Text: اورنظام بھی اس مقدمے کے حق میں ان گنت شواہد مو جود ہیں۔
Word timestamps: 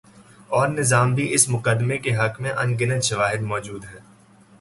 اورنظام 0.49 1.13
بھی 1.15 1.33
اس 1.33 1.47
مقدمے 1.49 1.97
کے 1.97 2.15
حق 2.15 2.41
میں 2.41 2.51
ان 2.51 2.69
گنت 2.79 3.03
شواہد 3.03 3.41
مو 3.41 3.57
جود 3.59 3.83
ہیں۔ 3.83 4.01